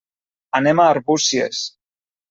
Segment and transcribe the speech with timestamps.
[0.59, 1.65] Anem a Arbúcies.